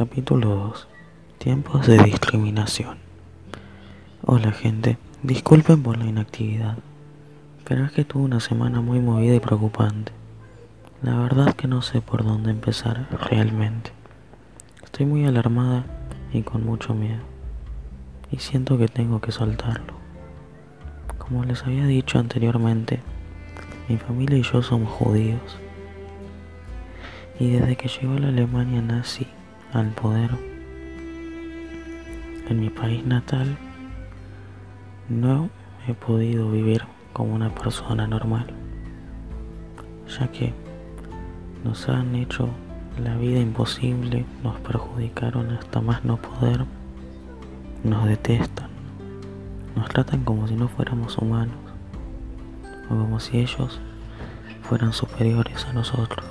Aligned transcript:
Capítulo 0.00 0.48
2. 0.56 0.88
Tiempos 1.36 1.86
de 1.86 1.98
discriminación. 2.02 2.96
Hola 4.24 4.50
gente, 4.50 4.96
disculpen 5.22 5.82
por 5.82 5.98
la 5.98 6.06
inactividad, 6.06 6.78
pero 7.66 7.84
es 7.84 7.92
que 7.92 8.06
tuve 8.06 8.22
una 8.22 8.40
semana 8.40 8.80
muy 8.80 9.00
movida 9.00 9.34
y 9.34 9.40
preocupante. 9.40 10.12
La 11.02 11.18
verdad 11.18 11.52
que 11.52 11.68
no 11.68 11.82
sé 11.82 12.00
por 12.00 12.24
dónde 12.24 12.50
empezar 12.50 13.08
realmente. 13.28 13.92
Estoy 14.82 15.04
muy 15.04 15.26
alarmada 15.26 15.84
y 16.32 16.40
con 16.44 16.64
mucho 16.64 16.94
miedo, 16.94 17.20
y 18.32 18.38
siento 18.38 18.78
que 18.78 18.88
tengo 18.88 19.20
que 19.20 19.32
soltarlo. 19.32 19.92
Como 21.18 21.44
les 21.44 21.62
había 21.64 21.84
dicho 21.84 22.18
anteriormente, 22.18 23.00
mi 23.86 23.98
familia 23.98 24.38
y 24.38 24.44
yo 24.44 24.62
somos 24.62 24.90
judíos. 24.92 25.58
Y 27.38 27.50
desde 27.50 27.76
que 27.76 27.88
llegó 27.88 28.18
la 28.18 28.28
Alemania 28.28 28.80
nazi 28.80 29.26
al 29.72 29.88
poder 29.90 30.30
en 32.48 32.60
mi 32.60 32.70
país 32.70 33.04
natal, 33.06 33.56
no 35.08 35.48
he 35.86 35.94
podido 35.94 36.50
vivir 36.50 36.82
como 37.12 37.34
una 37.34 37.54
persona 37.54 38.06
normal, 38.06 38.46
ya 40.18 40.28
que 40.28 40.52
nos 41.64 41.88
han 41.88 42.14
hecho 42.16 42.48
la 43.02 43.16
vida 43.16 43.38
imposible, 43.38 44.24
nos 44.42 44.58
perjudicaron 44.60 45.52
hasta 45.52 45.80
más 45.80 46.04
no 46.04 46.16
poder, 46.16 46.64
nos 47.84 48.04
detestan, 48.06 48.68
nos 49.76 49.88
tratan 49.88 50.24
como 50.24 50.48
si 50.48 50.54
no 50.54 50.68
fuéramos 50.68 51.16
humanos 51.18 51.56
o 52.86 52.88
como 52.88 53.20
si 53.20 53.38
ellos 53.38 53.80
fueran 54.62 54.92
superiores 54.92 55.64
a 55.66 55.72
nosotros. 55.72 56.26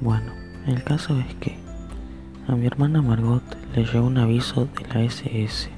Bueno, 0.00 0.43
el 0.66 0.82
caso 0.82 1.18
es 1.18 1.34
que 1.36 1.58
a 2.48 2.54
mi 2.54 2.66
hermana 2.66 3.02
Margot 3.02 3.42
le 3.74 3.84
llegó 3.84 4.06
un 4.06 4.18
aviso 4.18 4.66
de 4.66 4.86
la 4.92 5.02
SS, 5.02 5.70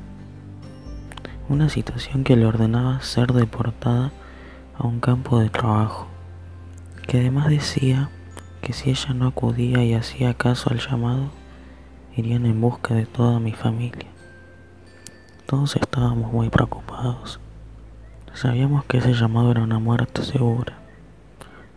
una 1.48 1.68
situación 1.68 2.24
que 2.24 2.36
le 2.36 2.46
ordenaba 2.46 3.00
ser 3.00 3.32
deportada 3.32 4.12
a 4.76 4.86
un 4.86 5.00
campo 5.00 5.38
de 5.40 5.50
trabajo, 5.50 6.06
que 7.06 7.18
además 7.18 7.48
decía 7.48 8.10
que 8.60 8.72
si 8.72 8.90
ella 8.90 9.14
no 9.14 9.28
acudía 9.28 9.84
y 9.84 9.94
hacía 9.94 10.34
caso 10.34 10.70
al 10.70 10.80
llamado, 10.80 11.30
irían 12.16 12.46
en 12.46 12.60
busca 12.60 12.94
de 12.94 13.06
toda 13.06 13.38
mi 13.38 13.52
familia. 13.52 14.08
Todos 15.46 15.76
estábamos 15.76 16.32
muy 16.32 16.48
preocupados. 16.48 17.38
Sabíamos 18.34 18.84
que 18.84 18.98
ese 18.98 19.14
llamado 19.14 19.52
era 19.52 19.62
una 19.62 19.78
muerte 19.78 20.24
segura. 20.24 20.78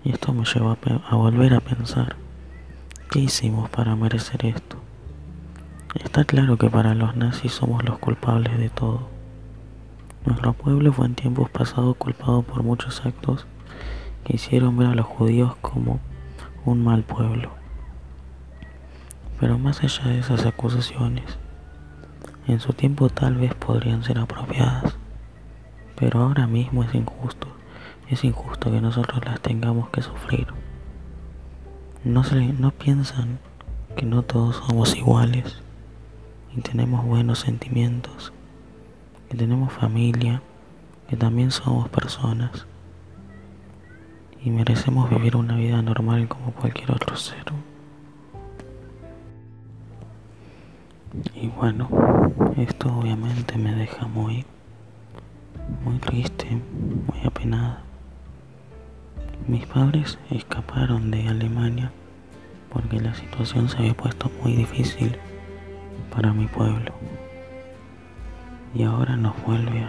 Y 0.04 0.12
esto 0.12 0.34
me 0.34 0.46
llevó 0.46 0.76
a, 1.08 1.16
volver 1.16 1.54
a 1.54 1.60
pensar, 1.60 2.16
¿qué 3.10 3.20
hicimos 3.20 3.70
para 3.72 3.96
merecer 3.96 4.46
esto? 4.46 4.78
Está 5.96 6.26
claro 6.26 6.58
que 6.58 6.70
para 6.70 6.94
los 6.94 7.16
nazis 7.16 7.52
somos 7.52 7.84
los 7.84 7.98
culpables 7.98 8.60
de 8.60 8.70
todo. 8.70 9.08
Nuestro 10.26 10.54
pueblo 10.54 10.94
fue 10.94 11.08
en 11.08 11.16
tiempos 11.16 11.50
pasados 11.50 11.96
culpado 11.98 12.44
por 12.44 12.62
muchos 12.62 13.04
actos 13.04 13.48
que 14.24 14.36
hicieron 14.36 14.78
ver 14.78 14.90
a 14.90 14.96
los 14.96 15.08
judíos 15.08 15.56
como 15.62 16.00
un 16.66 16.84
mal 16.84 17.02
pueblo. 17.02 17.50
Pero 19.40 19.58
más 19.58 19.84
allá 19.84 20.06
de 20.06 20.20
esas 20.20 20.46
acusaciones, 20.46 21.40
en 22.46 22.60
su 22.60 22.74
tiempo 22.74 23.10
tal 23.10 23.38
vez 23.38 23.56
podrían 23.56 24.04
ser 24.04 24.20
apropiadas. 24.20 24.96
Pero 25.96 26.22
ahora 26.22 26.46
mismo 26.46 26.84
es 26.84 26.94
injusto, 26.94 27.48
es 28.08 28.24
injusto 28.24 28.70
que 28.70 28.82
nosotros 28.82 29.26
las 29.26 29.42
tengamos 29.42 29.90
que 29.90 30.04
sufrir. 30.04 30.48
No, 32.10 32.24
se, 32.24 32.36
no 32.36 32.72
piensan 32.72 33.38
que 33.96 34.04
no 34.04 34.24
todos 34.24 34.56
somos 34.56 34.96
iguales 34.96 35.62
y 36.58 36.62
tenemos 36.62 37.06
buenos 37.06 37.38
sentimientos, 37.38 38.34
que 39.30 39.38
tenemos 39.38 39.72
familia, 39.72 40.42
que 41.08 41.16
también 41.16 41.52
somos 41.52 41.88
personas 41.90 42.66
y 44.44 44.50
merecemos 44.50 45.08
vivir 45.12 45.36
una 45.36 45.56
vida 45.56 45.84
normal 45.84 46.28
como 46.28 46.52
cualquier 46.52 46.92
otro 46.92 47.16
ser. 47.16 47.46
Y 51.36 51.48
bueno, 51.50 51.90
esto 52.58 52.92
obviamente 52.92 53.56
me 53.60 53.76
deja 53.76 54.08
muy 54.08 54.48
muy 55.86 56.00
triste, 56.00 56.60
muy 57.08 57.24
apenada. 57.24 57.84
Mis 59.50 59.66
padres 59.66 60.20
escaparon 60.30 61.10
de 61.10 61.28
Alemania 61.28 61.92
porque 62.72 63.00
la 63.02 63.16
situación 63.16 63.68
se 63.68 63.78
había 63.78 63.96
puesto 63.96 64.30
muy 64.44 64.54
difícil 64.54 65.18
para 66.14 66.32
mi 66.34 66.46
pueblo. 66.46 66.94
Y 68.76 68.84
ahora 68.84 69.16
nos 69.16 69.34
vuelve 69.48 69.84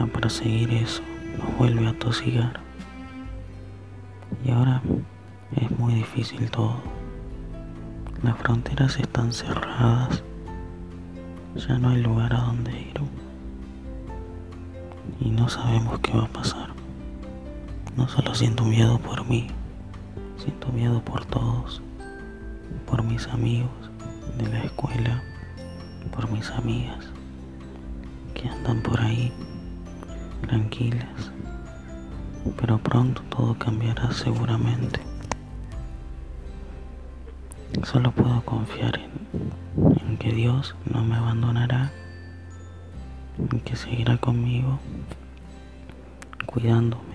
a, 0.00 0.06
perseguir 0.06 0.72
eso, 0.72 1.00
nos 1.38 1.56
vuelve 1.58 1.86
a 1.86 1.96
tosigar. 1.96 2.58
Y 4.44 4.50
ahora 4.50 4.82
es 5.62 5.70
muy 5.78 5.94
difícil 5.94 6.50
todo. 6.50 6.82
Las 8.24 8.36
fronteras 8.38 8.98
están 8.98 9.32
cerradas, 9.32 10.24
ya 11.54 11.78
no 11.78 11.90
hay 11.90 12.02
lugar 12.02 12.34
a 12.34 12.38
donde 12.38 12.72
ir 12.72 13.00
y 15.20 15.30
no 15.30 15.48
sabemos 15.48 16.00
qué 16.00 16.12
va 16.16 16.24
a 16.24 16.32
pasar. 16.32 16.83
No 17.96 18.08
solo 18.08 18.34
siento 18.34 18.64
miedo 18.64 18.98
por 18.98 19.24
mí, 19.26 19.48
siento 20.36 20.68
miedo 20.72 21.00
por 21.02 21.24
todos, 21.24 21.82
por 22.86 23.02
mis 23.02 23.26
amigos 23.28 23.70
de 24.38 24.48
la 24.48 24.64
escuela, 24.64 25.22
por 26.12 26.30
mis 26.30 26.50
amigas 26.50 27.06
que 28.34 28.48
andan 28.48 28.82
por 28.82 29.00
ahí 29.00 29.32
tranquilas, 30.42 31.32
pero 32.60 32.78
pronto 32.78 33.22
todo 33.28 33.58
cambiará 33.58 34.12
seguramente. 34.12 35.00
Solo 37.84 38.12
puedo 38.12 38.44
confiar 38.44 38.98
en, 38.98 39.98
en 40.08 40.16
que 40.18 40.32
Dios 40.32 40.74
no 40.92 41.02
me 41.04 41.16
abandonará 41.16 41.92
que 43.64 43.76
seguirá 43.76 44.16
conmigo 44.18 44.78
cuidándome. 46.46 47.14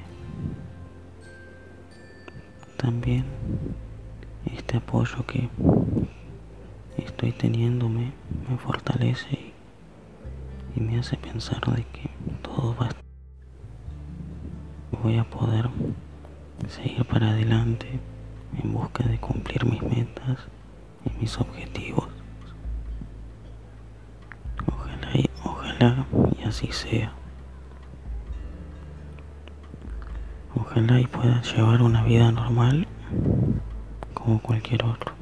También 2.79 3.25
este 4.45 4.77
apoyo 4.77 5.25
que 5.25 5.49
estoy 6.95 7.33
teniéndome 7.33 8.13
me 8.49 8.57
fortalece 8.57 9.51
y, 10.77 10.79
me 10.79 10.97
hace 10.97 11.17
pensar 11.17 11.59
de 11.75 11.83
que 11.83 12.09
todo 12.41 12.73
va 12.79 12.85
a 12.85 12.89
voy 15.03 15.17
a 15.17 15.25
poder 15.25 15.69
seguir 16.69 17.03
para 17.03 17.31
adelante 17.31 17.99
en 18.63 18.71
busca 18.71 19.03
de 19.03 19.17
cumplir 19.19 19.65
mis 19.65 19.83
metas 19.83 20.39
y 21.05 21.19
mis 21.19 21.37
objetivos. 21.37 22.07
y 26.39 26.43
así 26.43 26.71
sea. 26.71 27.13
Ojalá 30.69 30.99
y 30.99 31.07
pueda 31.07 31.41
llevar 31.41 31.81
una 31.81 32.03
vida 32.03 32.31
normal 32.31 32.87
como 34.13 34.39
cualquier 34.39 34.85
otro. 34.85 35.13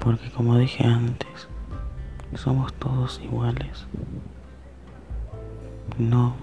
Porque 0.00 0.30
como 0.32 0.58
dije 0.58 0.84
antes, 0.84 1.48
somos 2.34 2.72
todos 2.74 3.20
iguales. 3.22 3.86
No, 5.96 6.34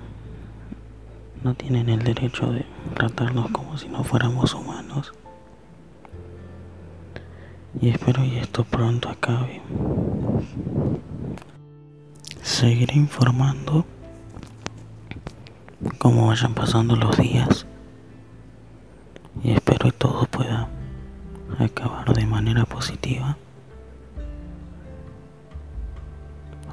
no 1.44 1.54
tienen 1.56 1.90
el 1.90 2.04
derecho 2.04 2.54
de 2.54 2.66
tratarnos 2.94 3.52
como 3.52 3.78
si 3.78 3.90
no 3.90 4.06
fuéramos 4.06 4.54
humanos. 4.54 5.12
Y 7.82 7.90
espero 7.90 8.22
que 8.24 8.40
esto 8.40 8.64
pronto 8.64 9.10
acabe 9.10 9.62
seguiré 12.42 12.96
informando 12.96 13.86
cómo 15.98 16.28
vayan 16.28 16.54
pasando 16.54 16.96
los 16.96 17.18
días. 17.18 17.66
Y 19.44 19.52
espero 19.52 19.86
que 19.86 19.92
todo 19.92 20.26
pueda 20.26 20.68
acabar 21.60 22.14
de 22.14 22.26
manera 22.26 22.66
positiva. 22.66 23.38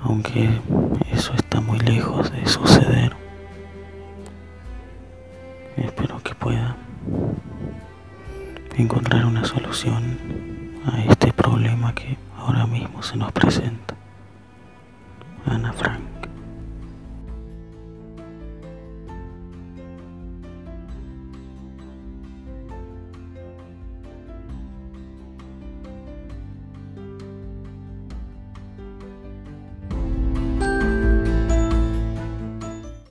Aunque 0.02 0.60
eso 1.10 1.32
está 1.34 1.60
muy 1.60 1.78
lejos 1.80 2.30
de 2.30 2.46
suceder. 2.46 3.14
Espero 5.76 6.22
que 6.22 6.34
pueda 6.34 6.76
encontrar 8.76 9.24
una 9.24 9.44
solución 9.44 10.18
a 10.86 11.02
este 11.04 11.32
problema 11.32 11.94
que 11.94 12.16
ahora 12.36 12.66
mismo 12.66 13.02
se 13.02 13.16
nos 13.16 13.32
presenta. 13.32 13.93